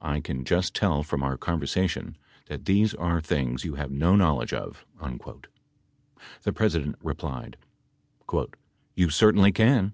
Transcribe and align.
I 0.00 0.20
can 0.20 0.44
just 0.44 0.76
tell 0.76 1.02
from 1.02 1.24
our 1.24 1.36
conversation 1.36 2.16
that 2.46 2.66
these 2.66 2.94
are 2.94 3.20
things 3.20 3.64
you 3.64 3.74
have 3.74 3.90
no 3.90 4.14
knowledge 4.14 4.52
of." 4.52 4.86
The 6.44 6.52
President 6.52 6.94
replied: 7.02 7.56
"You 8.94 9.10
certainly 9.10 9.50
can 9.50 9.90